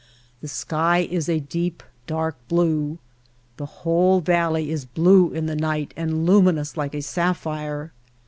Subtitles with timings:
[0.41, 2.97] The sky is a deep, dark blue.
[3.57, 7.91] The whole valley is blue in the night and luminous like a sapphire.